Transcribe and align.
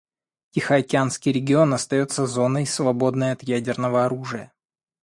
Тихоокеанский 0.49 1.31
регион 1.31 1.75
остается 1.75 2.25
зоной, 2.25 2.65
свободной 2.65 3.33
от 3.33 3.43
ядерного 3.43 4.03
оружия. 4.07 4.51